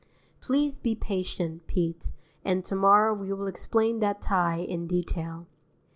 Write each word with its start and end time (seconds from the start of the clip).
Please 0.41 0.79
be 0.79 0.95
patient, 0.95 1.67
Pete, 1.67 2.11
and 2.43 2.65
to 2.65 2.73
morrow 2.73 3.13
we 3.13 3.31
will 3.33 3.45
explain 3.45 3.99
that 3.99 4.19
tie 4.19 4.57
in 4.57 4.87
detail. 4.87 5.45